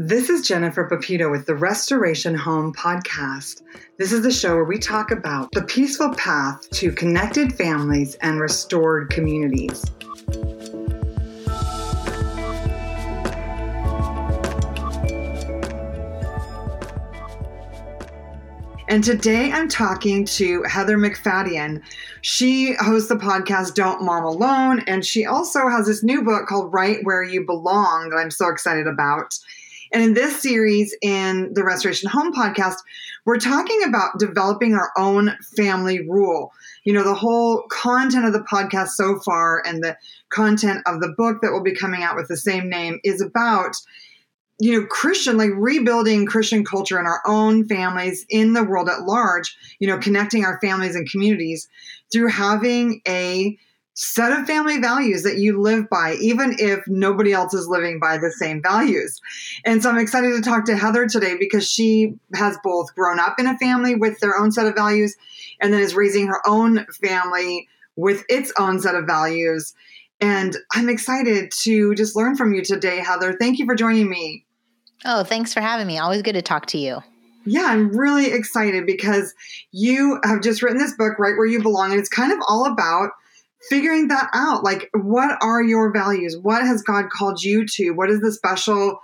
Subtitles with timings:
[0.00, 3.62] This is Jennifer Pepito with the Restoration Home Podcast.
[3.96, 8.38] This is the show where we talk about the peaceful path to connected families and
[8.38, 9.84] restored communities.
[18.88, 21.82] And today I'm talking to Heather MacFadyen.
[22.20, 26.72] She hosts the podcast Don't Mom Alone, and she also has this new book called
[26.72, 29.36] Right Where You Belong that I'm so excited about.
[29.92, 32.76] And in this series, in the Restoration Home podcast,
[33.24, 36.52] we're talking about developing our own family rule.
[36.84, 39.96] You know, the whole content of the podcast so far and the
[40.30, 43.74] content of the book that will be coming out with the same name is about
[44.60, 49.02] you know christian like rebuilding christian culture in our own families in the world at
[49.02, 51.68] large you know connecting our families and communities
[52.12, 53.56] through having a
[54.00, 58.16] set of family values that you live by, even if nobody else is living by
[58.16, 59.20] the same values.
[59.64, 63.40] And so I'm excited to talk to Heather today because she has both grown up
[63.40, 65.16] in a family with their own set of values
[65.60, 69.74] and then is raising her own family with its own set of values.
[70.20, 73.32] And I'm excited to just learn from you today, Heather.
[73.32, 74.44] Thank you for joining me.
[75.04, 75.98] Oh, thanks for having me.
[75.98, 77.00] Always good to talk to you.
[77.44, 79.34] Yeah, I'm really excited because
[79.72, 82.64] you have just written this book, Right Where You Belong, and it's kind of all
[82.64, 83.10] about
[83.68, 84.64] figuring that out.
[84.64, 86.36] Like, what are your values?
[86.40, 87.90] What has God called you to?
[87.90, 89.00] What is the special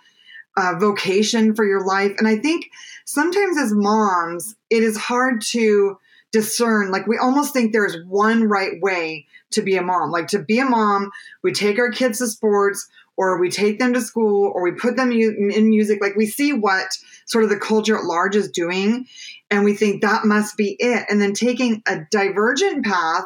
[0.56, 2.12] uh, vocation for your life?
[2.18, 2.66] And I think
[3.04, 5.98] sometimes as moms, it is hard to
[6.32, 6.90] discern.
[6.90, 10.10] Like, we almost think there's one right way to be a mom.
[10.10, 11.10] Like, to be a mom,
[11.42, 14.96] we take our kids to sports, or we take them to school, or we put
[14.96, 16.00] them in music.
[16.00, 16.86] Like, we see what
[17.26, 19.06] sort of the culture at large is doing,
[19.50, 21.06] and we think that must be it.
[21.08, 23.24] And then taking a divergent path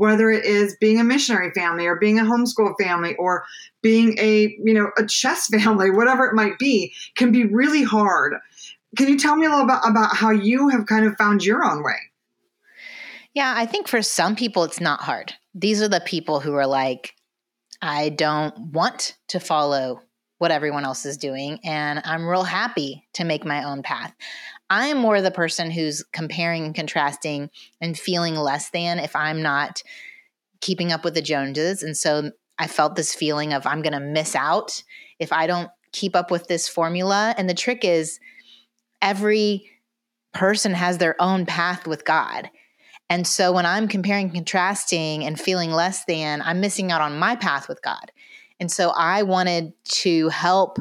[0.00, 3.44] whether it is being a missionary family or being a homeschool family or
[3.82, 8.32] being a you know a chess family whatever it might be can be really hard
[8.96, 11.62] can you tell me a little bit about how you have kind of found your
[11.62, 11.98] own way
[13.34, 16.66] yeah i think for some people it's not hard these are the people who are
[16.66, 17.14] like
[17.82, 20.00] i don't want to follow
[20.38, 24.14] what everyone else is doing and i'm real happy to make my own path
[24.70, 29.82] I'm more the person who's comparing and contrasting and feeling less than if I'm not
[30.60, 31.82] keeping up with the Joneses.
[31.82, 34.82] And so I felt this feeling of I'm going to miss out
[35.18, 37.34] if I don't keep up with this formula.
[37.36, 38.20] And the trick is
[39.02, 39.68] every
[40.32, 42.48] person has their own path with God.
[43.10, 47.34] And so when I'm comparing, contrasting, and feeling less than, I'm missing out on my
[47.34, 48.12] path with God.
[48.60, 50.78] And so I wanted to help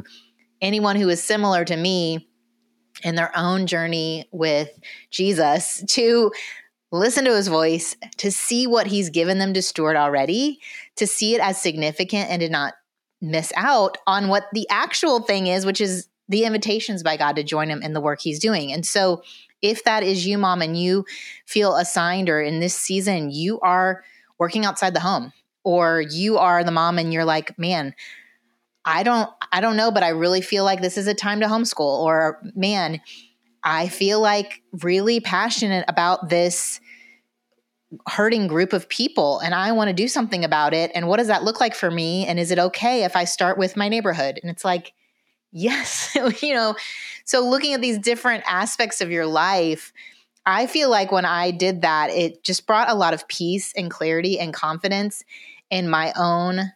[0.62, 2.29] anyone who is similar to me
[3.03, 4.69] in their own journey with
[5.09, 6.31] Jesus to
[6.91, 10.59] listen to his voice, to see what he's given them to steward already,
[10.97, 12.73] to see it as significant and to not
[13.22, 17.44] miss out on what the actual thing is, which is the invitations by God to
[17.44, 18.72] join him in the work he's doing.
[18.72, 19.23] And so,
[19.62, 21.06] if that is you, mom, and you
[21.46, 24.03] feel assigned or in this season you are
[24.38, 25.34] working outside the home,
[25.64, 27.94] or you are the mom and you're like, man,
[28.86, 31.47] I don't I don't know, but I really feel like this is a time to
[31.47, 33.02] homeschool or man,
[33.64, 36.80] I feel like really passionate about this
[38.08, 41.28] hurting group of people and I want to do something about it and what does
[41.28, 44.40] that look like for me and is it okay if I start with my neighborhood?
[44.41, 44.94] And it's like
[45.52, 46.76] yes, you know.
[47.29, 49.94] So looking at these different aspects of your life,
[50.47, 53.91] I feel like when I did that, it just brought a lot of peace and
[53.91, 55.23] clarity and confidence
[55.69, 56.72] in my own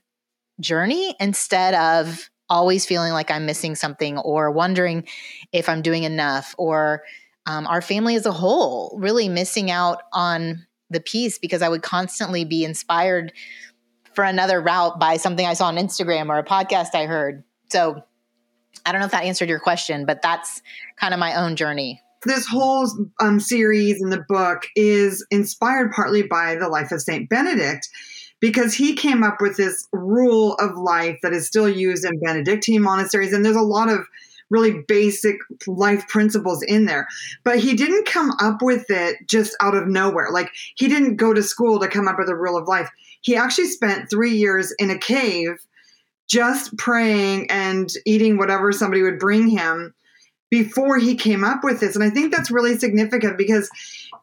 [0.59, 5.07] journey instead of always feeling like I'm missing something or wondering
[5.51, 7.01] if I'm doing enough or
[7.47, 11.81] um, our family as a whole really missing out on the peace because I would
[11.81, 13.33] constantly be inspired
[14.13, 17.43] for another route by something I saw on Instagram or a podcast I heard.
[17.71, 18.03] So
[18.85, 20.61] I don't know if that answered your question, but that's
[20.97, 22.01] kind of my own journey.
[22.25, 22.89] This whole
[23.19, 27.89] um, series in the book is inspired partly by the life of Saint Benedict
[28.39, 32.81] because he came up with this rule of life that is still used in Benedictine
[32.81, 33.33] monasteries.
[33.33, 34.05] And there's a lot of
[34.49, 37.07] really basic life principles in there.
[37.43, 40.27] But he didn't come up with it just out of nowhere.
[40.31, 42.89] Like he didn't go to school to come up with a rule of life.
[43.21, 45.55] He actually spent three years in a cave
[46.33, 49.93] just praying and eating whatever somebody would bring him
[50.49, 51.93] before he came up with this.
[51.95, 53.69] And I think that's really significant because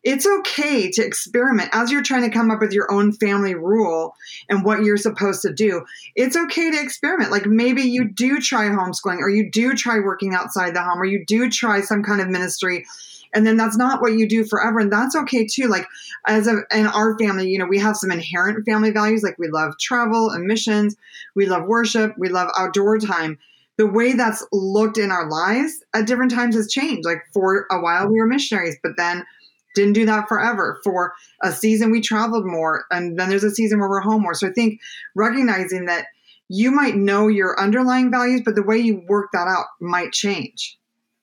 [0.03, 4.15] it's okay to experiment as you're trying to come up with your own family rule
[4.49, 5.85] and what you're supposed to do.
[6.17, 7.31] It's okay to experiment.
[7.31, 11.05] Like maybe you do try homeschooling or you do try working outside the home or
[11.05, 12.87] you do try some kind of ministry
[13.35, 15.87] and then that's not what you do forever and that's okay too like
[16.27, 19.49] as a in our family you know we have some inherent family values like we
[19.49, 20.97] love travel and missions
[21.35, 23.39] we love worship we love outdoor time
[23.81, 27.07] the way that's looked in our lives at different times has changed.
[27.07, 29.25] Like for a while, we were missionaries, but then
[29.75, 30.79] didn't do that forever.
[30.85, 34.35] For a season, we traveled more, and then there's a season where we're home more.
[34.35, 34.83] So I think
[35.15, 36.05] recognizing that
[36.51, 40.77] you might know your underlying values, but the way you work that out might change.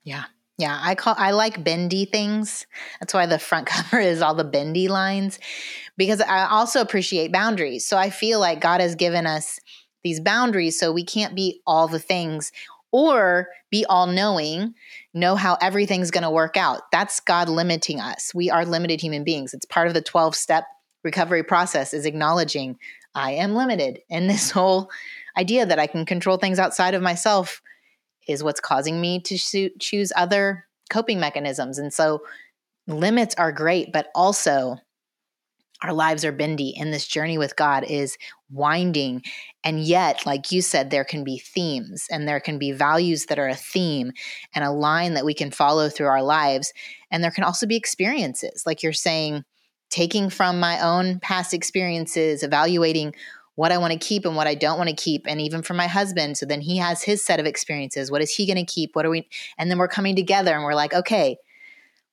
[0.04, 0.24] Yeah.
[0.57, 2.65] Yeah, I call I like bendy things.
[3.00, 5.39] That's why the front cover is all the bendy lines
[5.98, 7.88] because I also appreciate boundaries.
[7.88, 9.59] So I feel like God has given us
[10.04, 12.51] these boundaries so we can't be all the things
[12.92, 14.74] or be all knowing,
[15.13, 16.83] know how everything's going to work out.
[16.92, 18.31] That's God limiting us.
[18.33, 19.54] We are limited human beings.
[19.54, 20.63] It's part of the 12 step
[21.04, 22.77] recovery process is acknowledging
[23.13, 24.00] I am limited.
[24.09, 24.89] And this whole
[25.38, 27.62] idea that I can control things outside of myself
[28.27, 31.77] is what's causing me to choose other coping mechanisms.
[31.77, 32.21] And so
[32.88, 34.77] limits are great, but also
[35.83, 38.18] our lives are bendy and this journey with God is
[38.50, 39.21] winding.
[39.63, 43.38] And yet, like you said, there can be themes and there can be values that
[43.38, 44.12] are a theme
[44.56, 46.73] and a line that we can follow through our lives.
[47.12, 49.44] And there can also be experiences, like you're saying,
[49.89, 53.13] taking from my own past experiences, evaluating
[53.57, 55.25] what I want to keep and what I don't want to keep.
[55.27, 56.38] And even for my husband.
[56.38, 58.12] So then he has his set of experiences.
[58.12, 58.95] What is he going to keep?
[58.95, 59.27] What are we?
[59.57, 61.38] And then we're coming together and we're like, okay,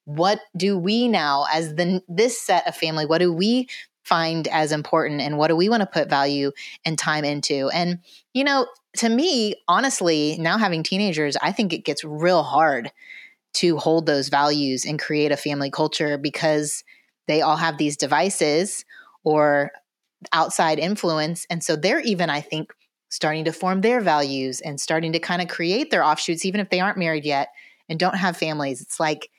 [0.04, 3.68] what do we now as the this set of family what do we
[4.02, 6.52] find as important and what do we want to put value
[6.84, 7.98] and time into and
[8.34, 12.92] you know to me honestly now having teenagers i think it gets real hard
[13.54, 16.84] to hold those values and create a family culture because
[17.26, 18.84] they all have these devices
[19.22, 19.70] or
[20.32, 22.72] outside influence and so they're even i think
[23.08, 26.70] starting to form their values and starting to kind of create their offshoots even if
[26.70, 27.48] they aren't married yet
[27.88, 29.30] and don't have families it's like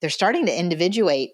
[0.00, 1.32] they're starting to individuate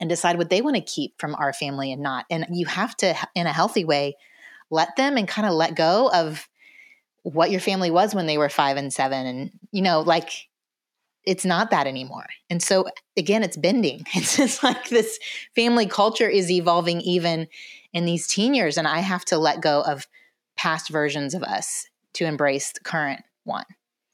[0.00, 2.26] and decide what they want to keep from our family and not.
[2.30, 4.16] And you have to, in a healthy way,
[4.70, 6.48] let them and kind of let go of
[7.22, 9.26] what your family was when they were five and seven.
[9.26, 10.30] And, you know, like
[11.24, 12.26] it's not that anymore.
[12.50, 14.04] And so, again, it's bending.
[14.14, 15.18] It's just like this
[15.54, 17.48] family culture is evolving even
[17.92, 18.76] in these teen years.
[18.76, 20.06] And I have to let go of
[20.56, 23.64] past versions of us to embrace the current one.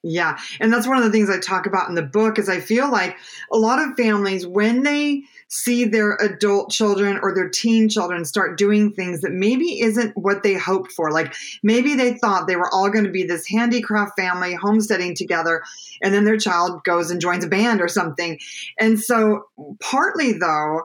[0.07, 0.39] Yeah.
[0.61, 2.93] And that's one of the things I talk about in the book is I feel
[2.93, 3.17] like
[3.51, 8.59] a lot of families when they see their adult children or their teen children start
[8.59, 11.11] doing things that maybe isn't what they hoped for.
[11.11, 15.63] Like maybe they thought they were all going to be this handicraft family homesteading together
[16.03, 18.39] and then their child goes and joins a band or something.
[18.79, 19.47] And so
[19.81, 20.83] partly though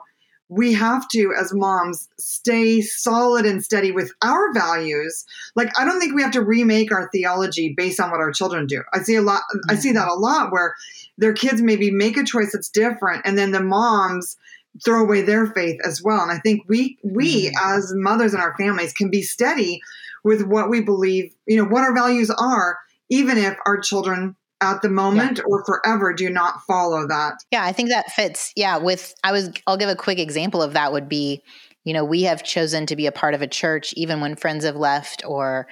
[0.49, 5.23] we have to, as moms, stay solid and steady with our values.
[5.55, 8.65] Like, I don't think we have to remake our theology based on what our children
[8.65, 8.81] do.
[8.91, 10.75] I see a lot, I see that a lot where
[11.19, 14.37] their kids maybe make a choice that's different, and then the moms
[14.83, 16.21] throw away their faith as well.
[16.21, 17.77] And I think we, we mm-hmm.
[17.77, 19.81] as mothers in our families can be steady
[20.23, 22.77] with what we believe, you know, what our values are,
[23.09, 25.43] even if our children at the moment yeah.
[25.47, 27.35] or forever do not follow that.
[27.51, 28.51] Yeah, I think that fits.
[28.55, 31.41] Yeah, with I was I'll give a quick example of that would be,
[31.85, 34.65] you know, we have chosen to be a part of a church even when friends
[34.65, 35.67] have left or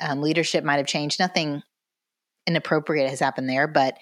[0.00, 1.18] um, leadership might have changed.
[1.18, 1.62] Nothing
[2.46, 3.98] inappropriate has happened there, but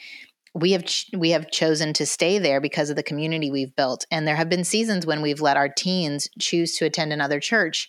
[0.54, 4.06] we have ch- we have chosen to stay there because of the community we've built.
[4.10, 7.88] And there have been seasons when we've let our teens choose to attend another church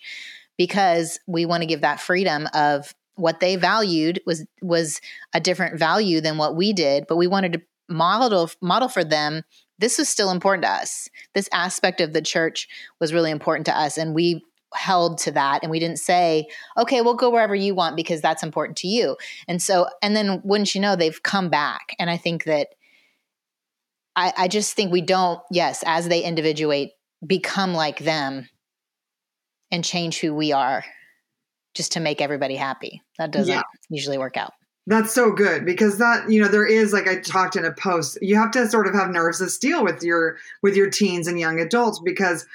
[0.58, 5.00] because we want to give that freedom of what they valued was was
[5.34, 9.42] a different value than what we did but we wanted to model model for them
[9.78, 11.08] this was still important to us.
[11.34, 12.68] This aspect of the church
[13.00, 14.44] was really important to us and we
[14.74, 16.46] held to that and we didn't say
[16.76, 19.16] okay we'll go wherever you want because that's important to you.
[19.46, 22.68] And so and then wouldn't you know they've come back and i think that
[24.14, 26.90] i i just think we don't yes as they individuate
[27.26, 28.46] become like them
[29.70, 30.84] and change who we are
[31.74, 33.02] just to make everybody happy.
[33.18, 33.62] That doesn't yeah.
[33.88, 34.52] usually work out.
[34.86, 38.16] That's so good because that you know there is like I talked in a post
[38.22, 41.38] you have to sort of have nerves of steel with your with your teens and
[41.38, 42.46] young adults because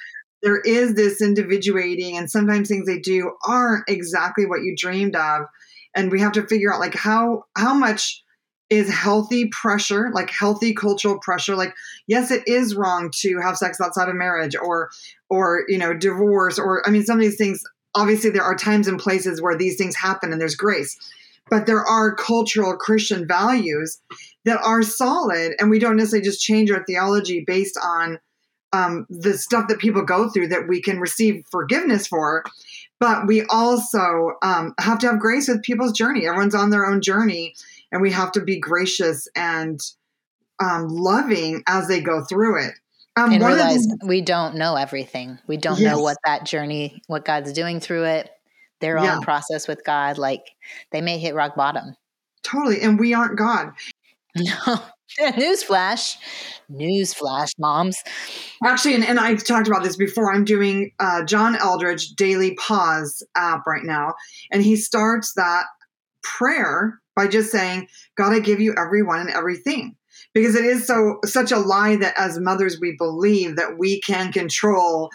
[0.42, 5.46] there is this individuating and sometimes things they do aren't exactly what you dreamed of
[5.94, 8.22] and we have to figure out like how how much
[8.68, 11.72] is healthy pressure like healthy cultural pressure like
[12.06, 14.90] yes it is wrong to have sex outside of marriage or
[15.30, 17.62] or you know divorce or i mean some of these things
[17.94, 20.96] obviously there are times and places where these things happen and there's grace
[21.50, 24.00] but there are cultural christian values
[24.44, 28.18] that are solid and we don't necessarily just change our theology based on
[28.72, 32.44] um, the stuff that people go through that we can receive forgiveness for
[33.00, 36.26] but we also um, have to have grace with people's journey.
[36.26, 37.54] Everyone's on their own journey
[37.92, 39.80] and we have to be gracious and
[40.58, 42.72] um, loving as they go through it
[43.16, 45.38] um, and realize the, we don't know everything.
[45.46, 45.92] We don't yes.
[45.92, 48.30] know what that journey, what God's doing through it,
[48.80, 49.16] their yeah.
[49.16, 50.18] own process with God.
[50.18, 50.50] Like
[50.90, 51.94] they may hit rock bottom.
[52.42, 52.80] Totally.
[52.80, 53.72] And we aren't God.
[54.36, 54.80] No.
[55.20, 56.16] Newsflash.
[56.72, 57.96] Newsflash, moms.
[58.64, 60.32] Actually, and, and I've talked about this before.
[60.32, 64.14] I'm doing uh, John Eldredge Daily Pause app right now.
[64.50, 65.66] And he starts that
[66.24, 69.94] prayer by just saying, God, I give you everyone and everything.
[70.34, 74.32] Because it is so such a lie that as mothers we believe that we can
[74.32, 75.10] control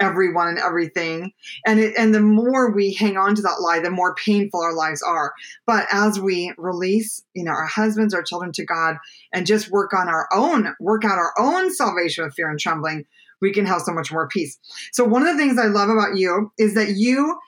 [0.00, 1.32] everyone and everything.
[1.66, 4.74] And it, and the more we hang on to that lie the more painful our
[4.74, 5.32] lives are.
[5.66, 8.96] But as we release you know our husbands our children to god
[9.32, 13.04] and just work on our own work out our own salvation with fear and trembling
[13.40, 14.58] we can have so much more peace.
[14.92, 17.38] So one of the things i love about you is that you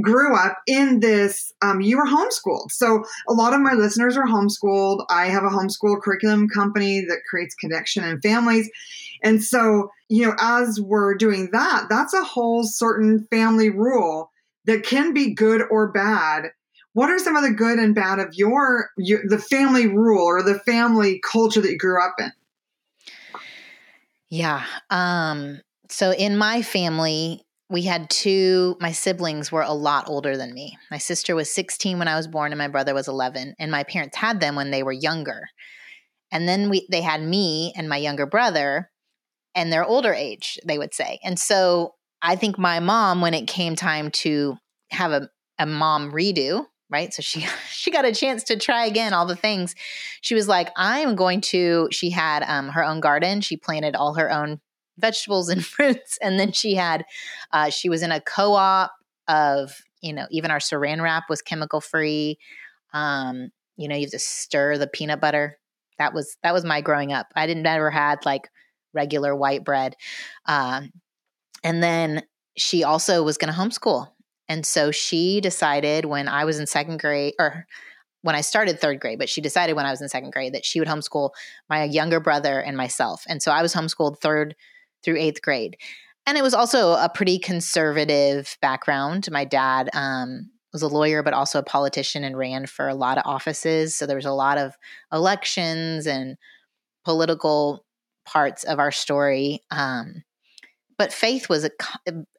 [0.00, 2.70] grew up in this um, you were homeschooled.
[2.70, 5.04] So a lot of my listeners are homeschooled.
[5.10, 8.70] I have a homeschool curriculum company that creates connection in families.
[9.22, 14.30] And so you know as we're doing that that's a whole certain family rule
[14.66, 16.50] that can be good or bad.
[16.94, 20.42] What are some of the good and bad of your, your the family rule or
[20.42, 22.32] the family culture that you grew up in?
[24.28, 30.36] Yeah um so in my family we had two my siblings were a lot older
[30.36, 30.76] than me.
[30.90, 33.82] My sister was 16 when i was born and my brother was 11 and my
[33.82, 35.48] parents had them when they were younger.
[36.30, 38.90] And then we they had me and my younger brother
[39.54, 41.18] and their older age they would say.
[41.24, 44.56] And so i think my mom when it came time to
[44.90, 47.14] have a, a mom redo right?
[47.14, 49.74] So she she got a chance to try again all the things.
[50.20, 53.40] She was like i'm going to she had um, her own garden.
[53.40, 54.60] She planted all her own
[54.98, 56.18] vegetables and fruits.
[56.20, 57.04] And then she had,
[57.52, 58.92] uh, she was in a co op
[59.28, 62.38] of, you know, even our saran wrap was chemical free.
[62.92, 65.58] Um, you know, you to stir the peanut butter.
[65.98, 67.26] That was that was my growing up.
[67.34, 68.48] I didn't ever had like
[68.92, 69.96] regular white bread.
[70.46, 70.90] Um,
[71.64, 72.22] and then
[72.56, 74.08] she also was going to homeschool.
[74.48, 77.66] And so she decided when I was in second grade, or
[78.22, 80.64] when I started third grade, but she decided when I was in second grade that
[80.64, 81.30] she would homeschool
[81.68, 83.24] my younger brother and myself.
[83.28, 84.54] And so I was homeschooled third
[85.04, 85.76] through eighth grade.
[86.26, 89.28] And it was also a pretty conservative background.
[89.30, 93.18] My dad um, was a lawyer, but also a politician and ran for a lot
[93.18, 93.94] of offices.
[93.94, 94.76] So there was a lot of
[95.12, 96.36] elections and
[97.04, 97.84] political
[98.24, 99.60] parts of our story.
[99.70, 100.22] Um,
[100.96, 101.70] but faith was a,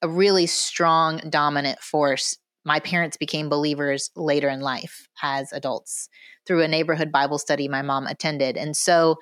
[0.02, 2.38] a really strong, dominant force.
[2.64, 6.08] My parents became believers later in life as adults
[6.48, 8.56] through a neighborhood Bible study my mom attended.
[8.56, 9.18] And so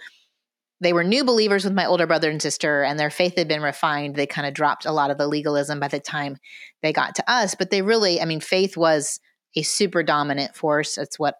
[0.81, 3.61] they were new believers with my older brother and sister, and their faith had been
[3.61, 4.15] refined.
[4.15, 6.37] They kind of dropped a lot of the legalism by the time
[6.81, 7.53] they got to us.
[7.55, 9.19] But they really, I mean, faith was
[9.55, 10.95] a super dominant force.
[10.95, 11.35] That's what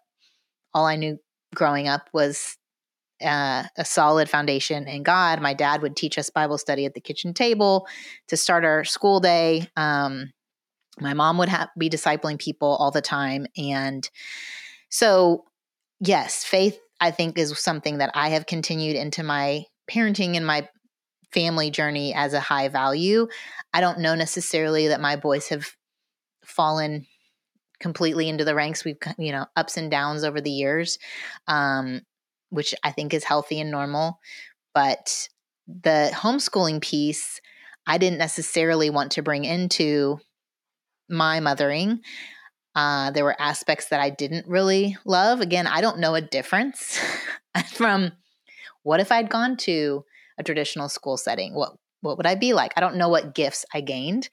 [0.72, 1.18] all I knew
[1.54, 2.56] growing up was
[3.20, 5.40] uh, a solid foundation in God.
[5.42, 7.86] My dad would teach us Bible study at the kitchen table
[8.28, 9.68] to start our school day.
[9.76, 10.30] Um,
[11.00, 13.46] my mom would have, be discipling people all the time.
[13.56, 14.08] And
[14.88, 15.44] so,
[16.00, 20.68] yes, faith I think is something that I have continued into my parenting and my
[21.32, 23.26] family journey as a high value.
[23.74, 25.66] I don't know necessarily that my boys have
[26.44, 27.06] fallen
[27.80, 28.84] completely into the ranks.
[28.84, 30.98] We've, you know, ups and downs over the years,
[31.48, 32.02] um,
[32.50, 34.20] which I think is healthy and normal.
[34.72, 35.28] But
[35.66, 37.40] the homeschooling piece,
[37.84, 40.20] I didn't necessarily want to bring into
[41.08, 42.00] my mothering.
[42.74, 45.40] Uh, there were aspects that I didn't really love.
[45.40, 46.98] Again, I don't know a difference
[47.72, 48.12] from
[48.82, 50.04] what if I'd gone to
[50.38, 51.54] a traditional school setting?
[51.54, 52.72] What what would I be like?
[52.76, 54.28] I don't know what gifts I gained,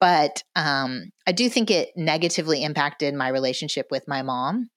[0.00, 4.68] but um, I do think it negatively impacted my relationship with my mom.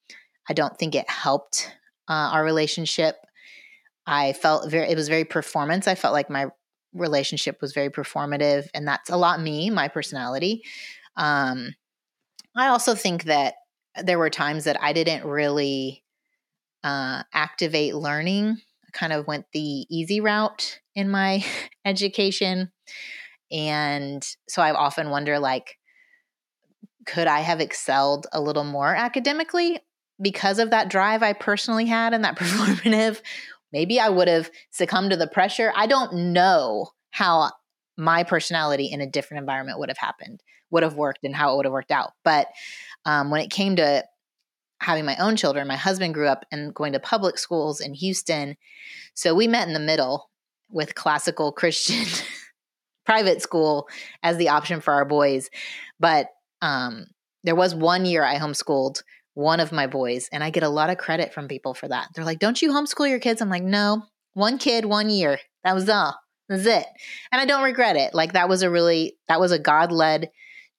[0.49, 1.69] I don't think it helped
[2.07, 3.17] uh, our relationship.
[4.07, 5.87] I felt very it was very performance.
[5.87, 6.47] I felt like my
[6.93, 10.63] relationship was very performative, and that's a lot me, my personality.
[11.17, 11.75] Um,
[12.55, 13.55] I also think that
[14.01, 16.03] there were times that I didn't really
[16.83, 18.57] uh, activate learning.
[18.85, 21.43] I kind of went the easy route in my
[21.85, 22.71] education.
[23.51, 25.77] And so I often wonder like,
[27.05, 29.79] could I have excelled a little more academically
[30.21, 33.21] because of that drive I personally had and that performative?
[33.71, 35.73] Maybe I would have succumbed to the pressure.
[35.75, 37.51] I don't know how
[37.97, 40.41] my personality in a different environment would have happened
[40.73, 42.11] would have worked and how it would have worked out.
[42.25, 42.47] But
[43.05, 44.03] um, when it came to
[44.81, 48.57] having my own children, my husband grew up and going to public schools in Houston.
[49.13, 50.29] So we met in the middle
[50.69, 52.05] with classical Christian
[53.05, 53.87] private school
[54.23, 55.49] as the option for our boys.
[55.99, 56.27] But
[56.61, 57.05] um,
[57.43, 59.03] there was one year I homeschooled
[59.35, 62.07] one of my boys, and I get a lot of credit from people for that.
[62.13, 63.41] They're like, Don't you homeschool your kids?
[63.41, 64.03] I'm like, No,
[64.33, 65.39] one kid, one year.
[65.63, 66.15] That was all.
[66.49, 66.85] That's it.
[67.31, 68.13] And I don't regret it.
[68.13, 70.29] Like, that was a really, that was a God led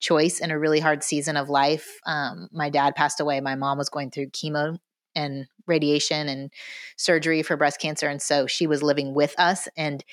[0.05, 1.99] choice in a really hard season of life.
[2.05, 3.41] Um, my dad passed away.
[3.41, 4.77] My mom was going through chemo
[5.15, 6.53] and radiation and
[6.95, 8.07] surgery for breast cancer.
[8.07, 9.67] And so she was living with us.
[9.75, 10.05] And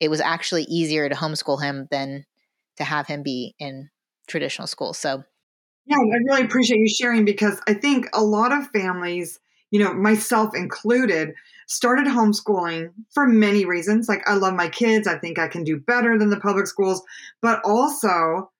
[0.00, 2.26] it was actually easier to homeschool him than
[2.76, 3.88] to have him be in
[4.28, 4.92] traditional school.
[4.92, 5.22] So,
[5.86, 9.94] yeah, I really appreciate you sharing because I think a lot of families, you know,
[9.94, 11.32] myself included,
[11.68, 14.10] started homeschooling for many reasons.
[14.10, 15.08] Like, I love my kids.
[15.08, 17.02] I think I can do better than the public schools.
[17.40, 18.51] But also,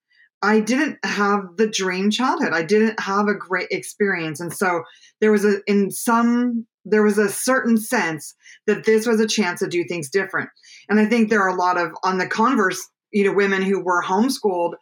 [0.42, 2.52] I didn't have the dream childhood.
[2.52, 4.40] I didn't have a great experience.
[4.40, 4.82] And so
[5.20, 8.34] there was a, in some, there was a certain sense
[8.66, 10.50] that this was a chance to do things different.
[10.88, 12.80] And I think there are a lot of, on the converse,
[13.12, 14.72] you know, women who were homeschooled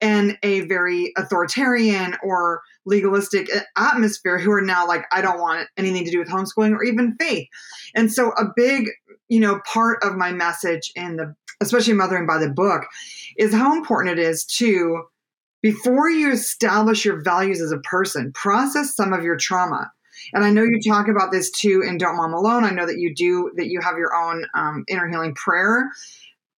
[0.00, 5.68] in a very authoritarian or legalistic uh, atmosphere who are now like, I don't want
[5.76, 7.46] anything to do with homeschooling or even faith.
[7.94, 8.88] And so a big,
[9.28, 12.82] you know, part of my message in the especially mothering by the book,
[13.38, 15.04] is how important it is to,
[15.62, 19.90] before you establish your values as a person, process some of your trauma.
[20.34, 22.64] And I know you talk about this too in Don't Mom Alone.
[22.64, 25.90] I know that you do, that you have your own um, inner healing prayer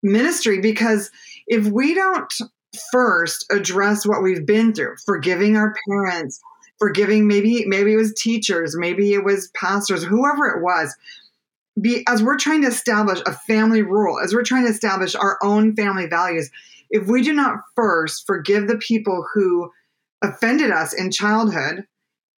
[0.03, 1.09] ministry because
[1.47, 2.31] if we don't
[2.91, 6.39] first address what we've been through, forgiving our parents,
[6.77, 10.95] forgiving maybe maybe it was teachers, maybe it was pastors, whoever it was,
[11.79, 15.37] be as we're trying to establish a family rule, as we're trying to establish our
[15.43, 16.49] own family values,
[16.89, 19.71] if we do not first forgive the people who
[20.23, 21.83] offended us in childhood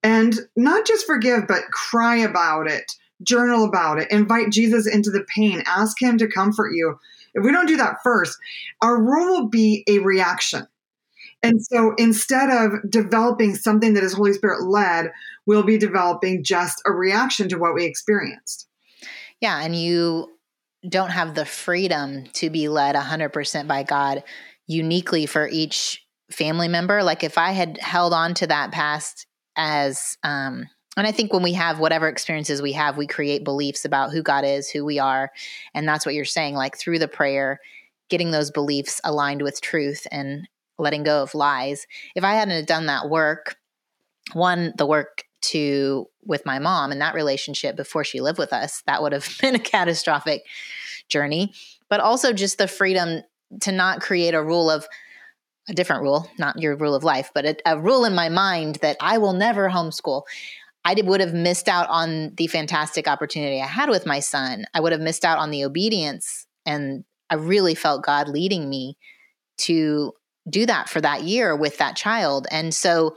[0.02, 5.25] and not just forgive, but cry about it, journal about it, invite Jesus into the
[5.35, 6.99] pain, ask him to comfort you.
[7.35, 8.38] If we don't do that first,
[8.81, 10.66] our rule will be a reaction.
[11.43, 15.12] And so instead of developing something that is Holy Spirit led,
[15.45, 18.66] we'll be developing just a reaction to what we experienced.
[19.40, 20.33] Yeah, and you
[20.88, 24.23] don't have the freedom to be led 100% by God
[24.66, 27.02] uniquely for each family member.
[27.02, 29.26] Like if I had held on to that past
[29.57, 33.85] as, um, and I think when we have whatever experiences we have, we create beliefs
[33.85, 35.31] about who God is, who we are.
[35.75, 37.61] And that's what you're saying, like through the prayer,
[38.09, 41.87] getting those beliefs aligned with truth and letting go of lies.
[42.14, 43.57] If I hadn't done that work,
[44.33, 48.82] one, the work to with my mom and that relationship before she lived with us,
[48.87, 50.42] that would have been a catastrophic
[51.09, 51.52] journey.
[51.88, 53.22] But also just the freedom
[53.61, 54.87] to not create a rule of
[55.68, 58.76] a different rule, not your rule of life, but a, a rule in my mind
[58.76, 60.22] that I will never homeschool.
[60.85, 64.66] I did, would have missed out on the fantastic opportunity I had with my son.
[64.72, 66.46] I would have missed out on the obedience.
[66.64, 68.96] And I really felt God leading me
[69.59, 70.12] to
[70.48, 72.46] do that for that year with that child.
[72.52, 73.16] And so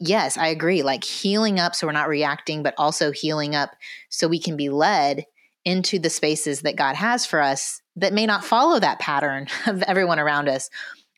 [0.00, 0.82] yes, I agree.
[0.82, 3.76] Like healing up so we're not reacting, but also healing up
[4.08, 5.26] so we can be led
[5.64, 9.82] into the spaces that God has for us that may not follow that pattern of
[9.82, 10.70] everyone around us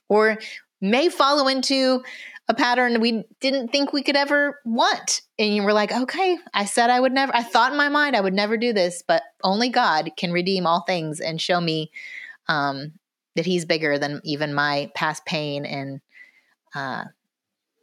[0.08, 0.38] or
[0.80, 2.02] may follow into
[2.48, 5.22] a pattern we didn't think we could ever want.
[5.38, 8.16] And you were like, okay, I said I would never, I thought in my mind
[8.16, 11.92] I would never do this, but only God can redeem all things and show me
[12.48, 12.94] um,
[13.36, 16.00] that He's bigger than even my past pain and
[16.74, 17.04] uh,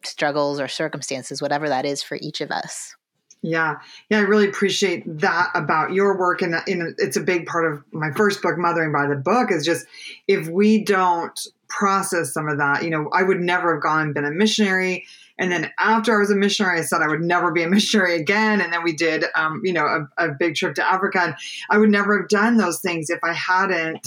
[0.04, 2.96] struggles or circumstances, whatever that is for each of us.
[3.42, 3.76] Yeah,
[4.10, 7.82] yeah, I really appreciate that about your work, and, and it's a big part of
[7.94, 9.50] my first book, Mothering by the Book.
[9.50, 9.86] Is just
[10.28, 14.14] if we don't process some of that, you know, I would never have gone and
[14.14, 15.06] been a missionary.
[15.38, 18.20] And then after I was a missionary, I said I would never be a missionary
[18.20, 18.60] again.
[18.60, 21.22] And then we did, um, you know, a, a big trip to Africa.
[21.22, 21.36] And
[21.70, 24.06] I would never have done those things if I hadn't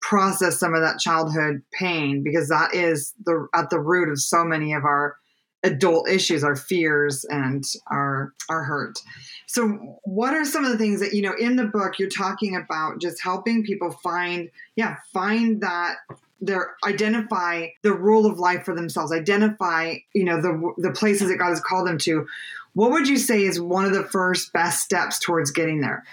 [0.00, 4.44] processed some of that childhood pain, because that is the at the root of so
[4.44, 5.16] many of our
[5.62, 8.98] adult issues, our fears and our our hurt.
[9.46, 12.56] So what are some of the things that you know in the book you're talking
[12.56, 15.96] about just helping people find yeah, find that
[16.40, 21.36] their identify the rule of life for themselves, identify, you know, the the places that
[21.36, 22.26] God has called them to.
[22.72, 26.04] What would you say is one of the first best steps towards getting there?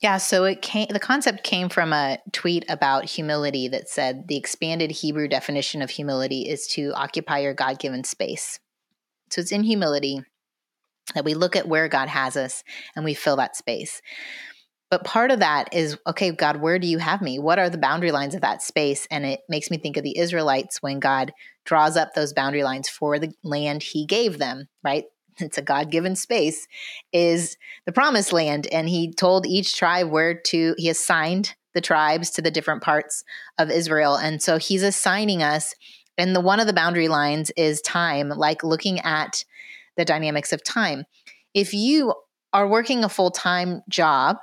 [0.00, 4.36] Yeah, so it came the concept came from a tweet about humility that said the
[4.36, 8.58] expanded Hebrew definition of humility is to occupy your God-given space.
[9.30, 10.22] So it's in humility
[11.14, 12.64] that we look at where God has us
[12.96, 14.00] and we fill that space.
[14.90, 17.38] But part of that is okay, God, where do you have me?
[17.38, 19.06] What are the boundary lines of that space?
[19.10, 21.32] And it makes me think of the Israelites when God
[21.64, 25.04] draws up those boundary lines for the land he gave them, right?
[25.38, 26.66] It's a God given space,
[27.12, 28.66] is the promised land.
[28.72, 33.24] And he told each tribe where to, he assigned the tribes to the different parts
[33.58, 34.16] of Israel.
[34.16, 35.74] And so he's assigning us.
[36.18, 39.44] And the one of the boundary lines is time, like looking at
[39.96, 41.04] the dynamics of time.
[41.54, 42.14] If you
[42.52, 44.36] are working a full time job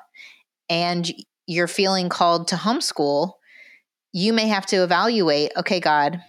[0.70, 1.12] and
[1.46, 3.34] you're feeling called to homeschool,
[4.14, 6.22] you may have to evaluate okay, God,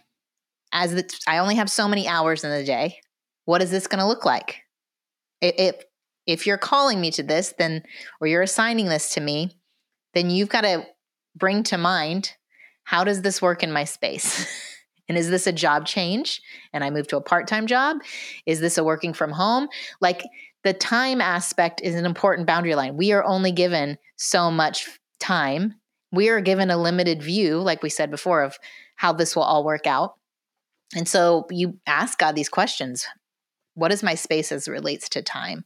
[0.72, 2.98] as the, I only have so many hours in the day
[3.48, 4.62] what is this going to look like?
[5.40, 5.76] if
[6.26, 7.82] if you're calling me to this, then
[8.20, 9.56] or you're assigning this to me,
[10.12, 10.84] then you've got to
[11.34, 12.34] bring to mind
[12.84, 14.46] how does this work in my space?
[15.08, 16.42] and is this a job change
[16.74, 17.98] and I move to a part-time job?
[18.44, 19.68] Is this a working from home?
[20.02, 20.22] Like
[20.62, 22.98] the time aspect is an important boundary line.
[22.98, 24.86] We are only given so much
[25.20, 25.76] time.
[26.12, 28.58] We are given a limited view, like we said before, of
[28.96, 30.16] how this will all work out.
[30.94, 33.06] And so you ask God these questions
[33.78, 35.64] What is my space as it relates to time?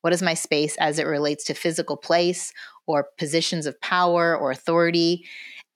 [0.00, 2.52] What is my space as it relates to physical place
[2.88, 5.24] or positions of power or authority?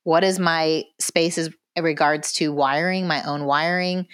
[0.03, 4.07] What is my space as in regards to wiring, my own wiring?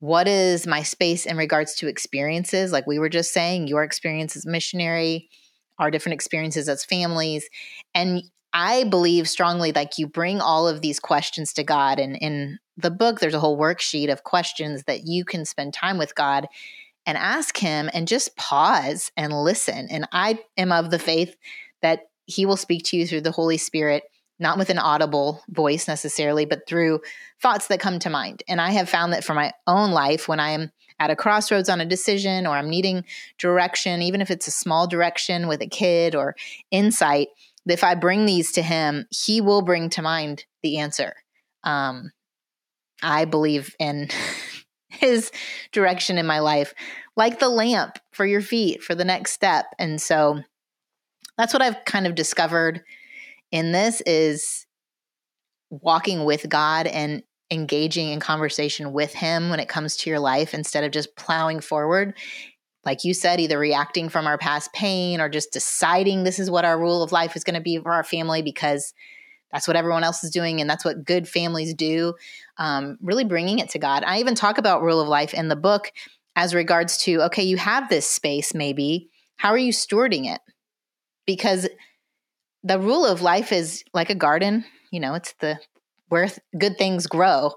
[0.00, 2.70] What is my space in regards to experiences?
[2.70, 5.30] Like we were just saying, your experience as missionary,
[5.78, 7.48] our different experiences as families.
[7.94, 11.98] And I believe strongly like you bring all of these questions to God.
[11.98, 15.96] And in the book, there's a whole worksheet of questions that you can spend time
[15.96, 16.46] with God
[17.06, 19.88] and ask Him and just pause and listen.
[19.90, 21.36] And I am of the faith
[21.82, 24.02] that He will speak to you through the Holy Spirit
[24.38, 27.00] not with an audible voice necessarily, but through
[27.40, 28.42] thoughts that come to mind.
[28.48, 31.68] And I have found that for my own life, when I am at a crossroads
[31.68, 33.04] on a decision or I'm needing
[33.38, 36.36] direction, even if it's a small direction with a kid or
[36.70, 37.28] insight,
[37.66, 41.14] if I bring these to him, he will bring to mind the answer.
[41.64, 42.12] Um,
[43.02, 44.08] I believe in
[44.96, 45.30] his
[45.72, 46.74] direction in my life,
[47.16, 49.66] like the lamp for your feet for the next step.
[49.78, 50.40] And so
[51.38, 52.82] that's what I've kind of discovered
[53.50, 54.66] in this is
[55.70, 60.54] walking with God and engaging in conversation with Him when it comes to your life
[60.54, 62.14] instead of just plowing forward.
[62.84, 66.64] Like you said, either reacting from our past pain or just deciding this is what
[66.64, 68.94] our rule of life is going to be for our family because
[69.56, 72.12] that's what everyone else is doing and that's what good families do.
[72.58, 74.04] Um, really bringing it to God.
[74.04, 75.92] I even talk about rule of life in the book
[76.36, 79.08] as regards to okay, you have this space maybe.
[79.38, 80.42] How are you stewarding it?
[81.26, 81.66] Because
[82.64, 85.58] the rule of life is like a garden, you know, it's the
[86.10, 87.52] where th- good things grow.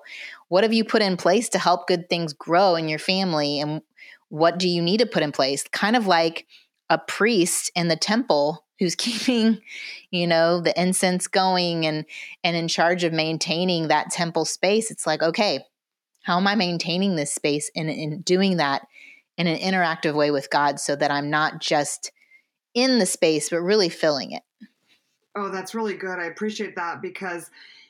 [0.47, 3.81] What have you put in place to help good things grow in your family and
[4.29, 5.65] what do you need to put in place?
[5.73, 6.47] Kind of like
[6.89, 9.61] a priest in the temple who's keeping,
[10.09, 12.05] you know, the incense going and
[12.43, 14.89] and in charge of maintaining that temple space.
[14.89, 15.65] It's like, okay,
[16.23, 18.87] how am I maintaining this space and in doing that
[19.37, 22.11] in an interactive way with God so that I'm not just
[22.73, 24.43] in the space but really filling it?
[25.35, 26.19] Oh, that's really good.
[26.19, 27.49] I appreciate that because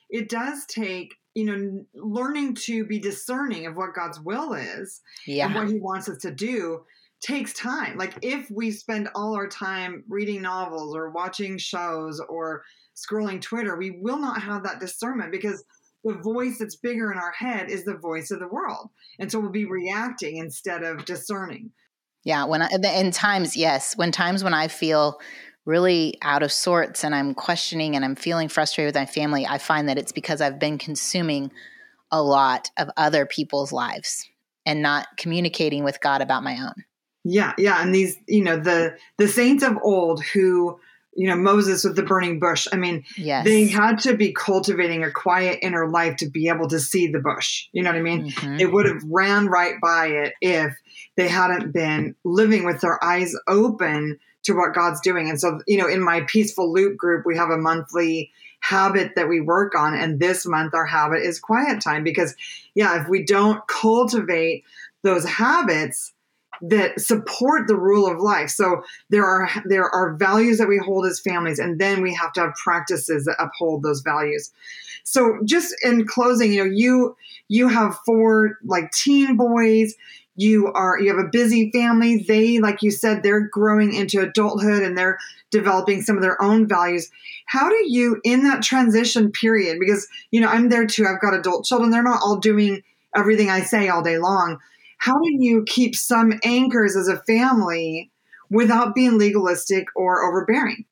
[0.10, 5.45] it does take, you know, learning to be discerning of what God's will is yeah.
[5.45, 6.84] and what he wants us to do
[7.21, 7.97] takes time.
[7.97, 12.63] Like if we spend all our time reading novels or watching shows or
[12.95, 15.63] scrolling Twitter, we will not have that discernment because
[16.03, 18.89] the voice that's bigger in our head is the voice of the world.
[19.19, 21.71] And so we'll be reacting instead of discerning.
[22.23, 25.19] Yeah, when I in times yes, when times when I feel
[25.65, 29.58] really out of sorts and I'm questioning and I'm feeling frustrated with my family, I
[29.58, 31.51] find that it's because I've been consuming
[32.12, 34.27] a lot of other people's lives
[34.65, 36.73] and not communicating with God about my own.
[37.32, 40.80] Yeah, yeah, and these, you know, the the saints of old who,
[41.13, 42.68] you know, Moses with the burning bush.
[42.72, 43.46] I mean, yes.
[43.46, 47.20] they had to be cultivating a quiet inner life to be able to see the
[47.20, 47.68] bush.
[47.72, 48.32] You know what I mean?
[48.32, 48.58] Mm-hmm.
[48.58, 50.74] They would have ran right by it if
[51.18, 55.30] they hadn't been living with their eyes open to what God's doing.
[55.30, 59.30] And so, you know, in my peaceful loop group, we have a monthly habit that
[59.30, 59.94] we work on.
[59.94, 62.36] And this month, our habit is quiet time because,
[62.74, 64.63] yeah, if we don't cultivate
[65.04, 66.13] those habits,
[66.62, 68.50] that support the rule of life.
[68.50, 72.34] So there are there are values that we hold as families, and then we have
[72.34, 74.52] to have practices that uphold those values.
[75.04, 77.15] So just in closing, you know, you
[77.48, 79.95] you have four like teen boys.
[80.36, 82.24] You are you have a busy family.
[82.28, 85.17] They like you said they're growing into adulthood and they're
[85.52, 87.10] developing some of their own values.
[87.45, 91.06] How do you in that transition period because you know i'm there too.
[91.06, 91.91] I've got adult children.
[91.91, 92.84] They're not all doing
[93.15, 94.60] everything i say all day long
[95.00, 98.12] how do you keep some anchors as a family
[98.50, 100.86] without being legalistic or overbearing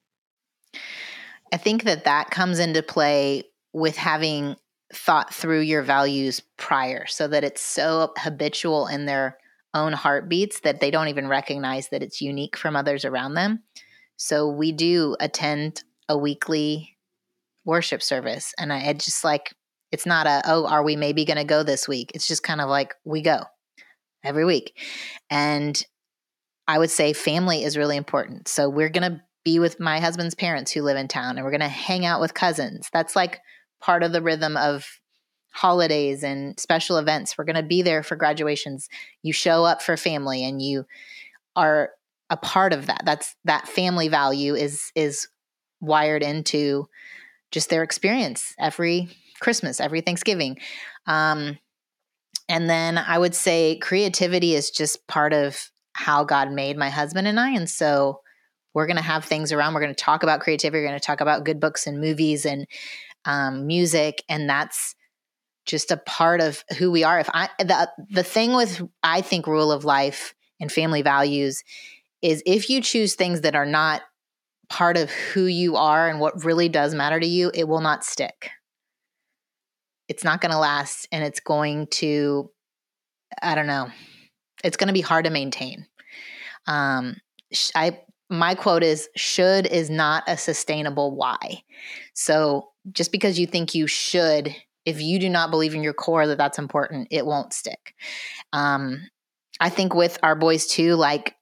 [1.53, 3.43] i think that that comes into play
[3.73, 4.55] with having
[4.93, 9.37] thought through your values prior so that it's so habitual in their
[9.73, 13.63] own heartbeats that they don't even recognize that it's unique from others around them.
[14.15, 16.97] So we do attend a weekly
[17.65, 19.53] worship service and I just like
[19.91, 22.11] it's not a oh are we maybe going to go this week.
[22.15, 23.43] It's just kind of like we go
[24.27, 24.77] every week.
[25.29, 25.81] And
[26.67, 28.47] I would say family is really important.
[28.47, 31.51] So we're going to be with my husband's parents who live in town and we're
[31.51, 32.89] going to hang out with cousins.
[32.91, 33.39] That's like
[33.79, 34.85] part of the rhythm of
[35.53, 37.37] holidays and special events.
[37.37, 38.89] We're going to be there for graduations.
[39.23, 40.85] You show up for family and you
[41.55, 41.91] are
[42.29, 43.03] a part of that.
[43.05, 45.29] That's that family value is is
[45.79, 46.89] wired into
[47.51, 49.09] just their experience every
[49.39, 50.57] Christmas, every Thanksgiving.
[51.05, 51.57] Um,
[52.49, 57.27] and then I would say creativity is just part of how God made my husband
[57.27, 57.51] and I.
[57.51, 58.21] And so
[58.73, 59.73] we're going to have things around.
[59.73, 60.79] We're going to talk about creativity.
[60.79, 62.67] We're going to talk about good books and movies and
[63.25, 64.23] um, music.
[64.29, 64.95] And that's
[65.65, 67.19] just a part of who we are.
[67.19, 71.63] If I, the, the thing with, I think, rule of life and family values
[72.21, 74.01] is if you choose things that are not
[74.69, 78.05] part of who you are and what really does matter to you, it will not
[78.05, 78.51] stick.
[80.07, 82.49] It's not going to last and it's going to,
[83.41, 83.89] I don't know,
[84.63, 85.85] it's going to be hard to maintain.
[86.67, 87.17] Um,
[87.75, 91.63] I my quote is should is not a sustainable why.
[92.13, 94.53] So just because you think you should,
[94.85, 97.93] if you do not believe in your core that that's important, it won't stick.
[98.51, 99.07] Um,
[99.59, 101.36] I think with our boys too, like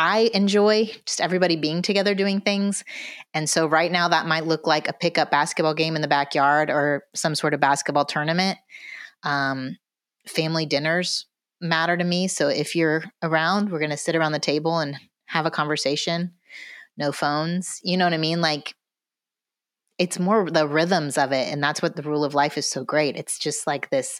[0.00, 2.84] I enjoy just everybody being together doing things.
[3.34, 6.70] And so right now that might look like a pickup basketball game in the backyard
[6.70, 8.56] or some sort of basketball tournament.
[9.24, 9.76] Um,
[10.26, 11.26] family dinners
[11.60, 12.28] matter to me.
[12.28, 16.32] So if you're around, we're going to sit around the table and have a conversation,
[16.96, 17.78] no phones.
[17.84, 18.40] You know what I mean?
[18.40, 18.74] Like
[19.98, 21.52] it's more the rhythms of it.
[21.52, 23.16] And that's what the rule of life is so great.
[23.16, 24.18] It's just like this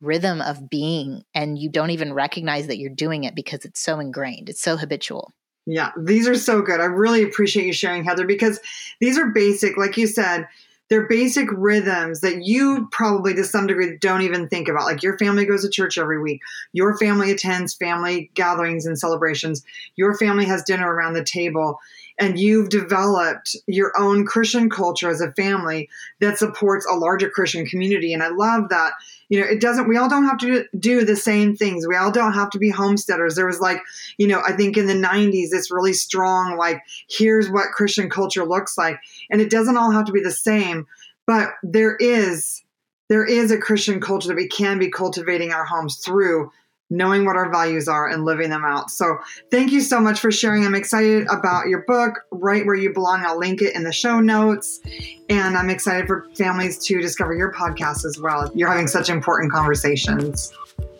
[0.00, 3.98] rhythm of being, and you don't even recognize that you're doing it because it's so
[3.98, 5.32] ingrained, it's so habitual.
[5.66, 6.80] Yeah, these are so good.
[6.80, 8.60] I really appreciate you sharing, Heather, because
[9.00, 10.46] these are basic, like you said,
[10.88, 14.84] they're basic rhythms that you probably to some degree don't even think about.
[14.84, 16.40] Like your family goes to church every week,
[16.72, 19.64] your family attends family gatherings and celebrations,
[19.96, 21.80] your family has dinner around the table,
[22.18, 25.88] and you've developed your own Christian culture as a family
[26.20, 28.12] that supports a larger Christian community.
[28.12, 28.92] And I love that.
[29.28, 31.86] You know, it doesn't, we all don't have to do the same things.
[31.86, 33.34] We all don't have to be homesteaders.
[33.34, 33.80] There was like,
[34.18, 38.44] you know, I think in the 90s, it's really strong, like, here's what Christian culture
[38.44, 38.98] looks like.
[39.30, 40.86] And it doesn't all have to be the same,
[41.26, 42.62] but there is.
[43.08, 46.50] There is a Christian culture that we can be cultivating our homes through
[46.90, 48.90] knowing what our values are and living them out.
[48.90, 49.18] So,
[49.50, 50.64] thank you so much for sharing.
[50.64, 53.24] I'm excited about your book, Right Where You Belong.
[53.24, 54.80] I'll link it in the show notes.
[55.28, 58.50] And I'm excited for families to discover your podcast as well.
[58.54, 60.52] You're having such important conversations.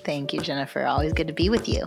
[0.05, 0.87] Thank you, Jennifer.
[0.87, 1.85] Always good to be with you.